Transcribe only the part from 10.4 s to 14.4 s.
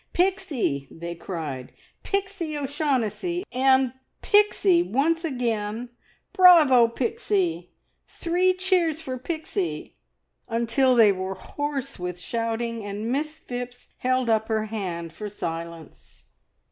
until they were hoarse with shouting, and Miss Phipps held